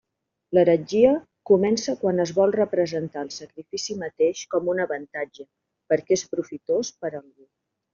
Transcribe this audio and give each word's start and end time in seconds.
L'heretgia 0.57 1.11
comença 1.49 1.95
quan 2.05 2.23
es 2.25 2.33
vol 2.39 2.55
representar 2.57 3.27
el 3.27 3.31
sacrifici 3.37 4.01
mateix 4.03 4.45
com 4.57 4.75
un 4.77 4.85
avantatge, 4.89 5.49
perquè 5.95 6.21
és 6.23 6.29
profitós 6.37 6.95
per 7.03 7.15
a 7.15 7.17
algú. 7.25 7.51